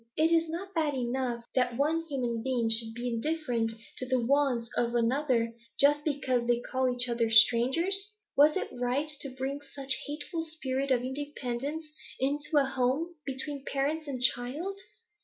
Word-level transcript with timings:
Is 0.17 0.31
it 0.31 0.49
not 0.49 0.73
bad 0.73 0.95
enough 0.95 1.45
that 1.53 1.77
one 1.77 2.01
human 2.09 2.41
being 2.41 2.71
should 2.71 2.95
be 2.95 3.07
indifferent 3.07 3.71
to 3.99 4.05
the 4.07 4.19
wants 4.19 4.67
of 4.75 4.95
another, 4.95 5.53
just 5.79 6.03
because 6.03 6.47
they 6.47 6.59
call 6.59 6.89
each 6.89 7.07
other 7.07 7.29
strangers? 7.29 8.15
Was 8.35 8.57
it 8.57 8.69
right 8.73 9.07
to 9.19 9.29
bring 9.35 9.61
such 9.61 9.93
a 9.93 10.05
hateful 10.07 10.43
spirit 10.43 10.89
of 10.89 11.03
independence 11.03 11.85
into 12.19 12.57
a 12.57 12.65
home, 12.65 13.13
between 13.27 13.63
parents 13.63 14.07
and 14.07 14.19
child? 14.23 14.79